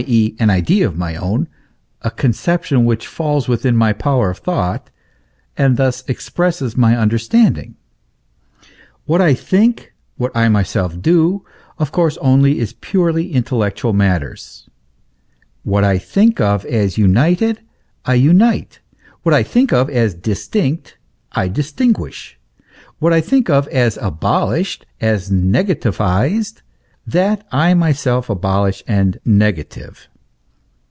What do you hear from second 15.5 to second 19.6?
what I think of as united, I unite; what I